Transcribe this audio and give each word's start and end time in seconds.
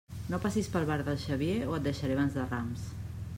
No 0.33 0.37
passis 0.45 0.69
pel 0.75 0.87
bar 0.91 0.95
del 1.09 1.19
Xavier 1.25 1.59
o 1.73 1.77
et 1.79 1.85
deixaré 1.89 2.17
abans 2.17 2.39
de 2.39 2.49
Rams. 2.49 2.89